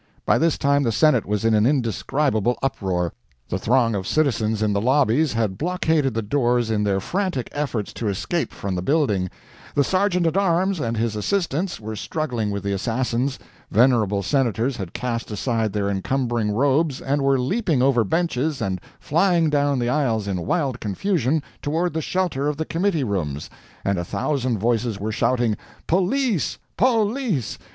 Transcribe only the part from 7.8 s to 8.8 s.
to escape from